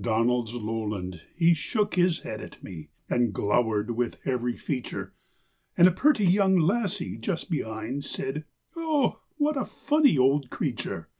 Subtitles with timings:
[0.00, 5.12] Donald's lowland, he shook his head at me, And glowered with every feature,
[5.76, 11.10] And a pretty young lassie just behind Said: "Oh, what a funny old creature!"